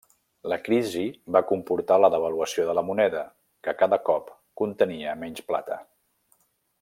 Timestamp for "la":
0.51-0.57, 2.05-2.09, 2.79-2.85